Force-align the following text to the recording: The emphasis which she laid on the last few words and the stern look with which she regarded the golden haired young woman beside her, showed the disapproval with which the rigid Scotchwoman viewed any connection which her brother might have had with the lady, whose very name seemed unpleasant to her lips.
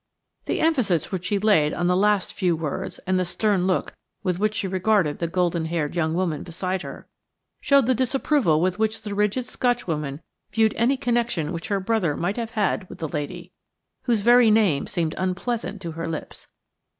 The 0.45 0.61
emphasis 0.61 1.11
which 1.11 1.25
she 1.25 1.37
laid 1.37 1.75
on 1.75 1.85
the 1.85 1.95
last 1.95 2.33
few 2.33 2.55
words 2.55 2.97
and 3.05 3.19
the 3.19 3.23
stern 3.23 3.67
look 3.67 3.93
with 4.23 4.39
which 4.39 4.55
she 4.55 4.67
regarded 4.67 5.19
the 5.19 5.27
golden 5.27 5.65
haired 5.65 5.93
young 5.95 6.15
woman 6.15 6.41
beside 6.41 6.81
her, 6.81 7.07
showed 7.59 7.85
the 7.85 7.93
disapproval 7.93 8.61
with 8.61 8.79
which 8.79 9.03
the 9.03 9.13
rigid 9.13 9.45
Scotchwoman 9.45 10.21
viewed 10.51 10.73
any 10.75 10.97
connection 10.97 11.51
which 11.53 11.67
her 11.67 11.79
brother 11.79 12.17
might 12.17 12.37
have 12.37 12.49
had 12.57 12.89
with 12.89 12.97
the 12.97 13.09
lady, 13.09 13.51
whose 14.05 14.21
very 14.21 14.49
name 14.49 14.87
seemed 14.87 15.13
unpleasant 15.19 15.79
to 15.83 15.91
her 15.91 16.07
lips. 16.07 16.47